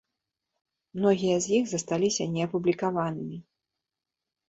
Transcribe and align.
Многія 0.99 1.35
з 1.47 1.53
іх 1.59 1.63
засталіся 1.75 2.29
неапублікаванымі. 2.35 3.37